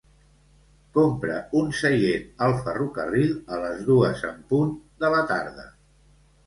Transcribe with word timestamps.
Compra 0.97 1.35
un 1.59 1.69
seient 1.81 2.25
al 2.47 2.57
ferrocarril 2.63 3.37
a 3.59 3.63
les 3.67 3.87
dues 3.93 4.27
en 4.33 4.43
punt 4.55 4.77
de 5.05 5.15
la 5.19 5.25
tarda. 5.35 5.73